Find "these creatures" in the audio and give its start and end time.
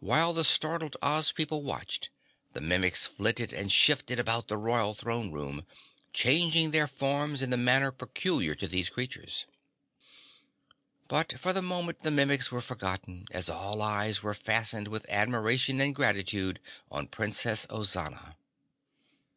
8.66-9.46